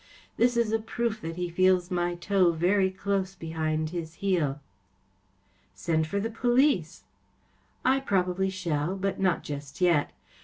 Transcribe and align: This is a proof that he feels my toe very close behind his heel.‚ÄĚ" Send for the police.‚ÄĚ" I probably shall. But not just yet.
This 0.35 0.57
is 0.57 0.71
a 0.71 0.79
proof 0.79 1.21
that 1.21 1.35
he 1.35 1.47
feels 1.47 1.91
my 1.91 2.15
toe 2.15 2.53
very 2.53 2.89
close 2.89 3.35
behind 3.35 3.91
his 3.91 4.15
heel.‚ÄĚ" 4.15 4.59
Send 5.75 6.07
for 6.07 6.19
the 6.19 6.31
police.‚ÄĚ" 6.31 7.05
I 7.85 7.99
probably 7.99 8.49
shall. 8.49 8.95
But 8.95 9.19
not 9.19 9.43
just 9.43 9.79
yet. 9.79 10.11